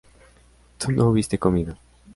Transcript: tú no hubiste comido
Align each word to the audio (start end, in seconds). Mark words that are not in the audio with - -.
tú 0.79 0.91
no 0.91 1.09
hubiste 1.11 1.37
comido 1.37 1.75